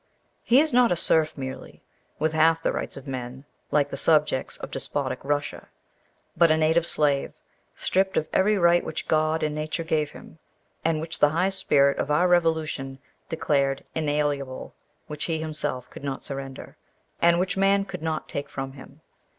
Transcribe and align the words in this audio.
He 0.41 0.59
is 0.59 0.73
not 0.73 0.91
a 0.91 0.95
serf 0.95 1.37
merely, 1.37 1.83
with 2.17 2.33
half 2.33 2.59
the 2.63 2.71
rights 2.71 2.97
of 2.97 3.05
men 3.07 3.45
like 3.69 3.91
the 3.91 3.97
subjects 3.97 4.57
of 4.57 4.71
despotic 4.71 5.23
Russia; 5.23 5.67
but 6.35 6.49
a 6.49 6.57
native 6.57 6.87
slave, 6.87 7.33
stripped 7.75 8.17
of 8.17 8.27
every 8.33 8.57
right 8.57 8.83
which 8.83 9.07
God 9.07 9.43
and 9.43 9.53
nature 9.53 9.83
gave 9.83 10.09
him, 10.09 10.39
and 10.83 11.01
which 11.01 11.19
the 11.19 11.29
high 11.29 11.49
spirit 11.49 11.99
of 11.99 12.09
our 12.09 12.27
revolution 12.27 12.97
declared 13.29 13.83
inalienable 13.93 14.73
which 15.05 15.25
he 15.25 15.37
himself 15.37 15.87
could 15.91 16.03
not 16.03 16.23
surrender, 16.23 16.77
and 17.21 17.39
which 17.39 17.55
man 17.55 17.85
could 17.85 18.01
not 18.01 18.27
take 18.27 18.49
from 18.49 18.71
him. 18.71 19.01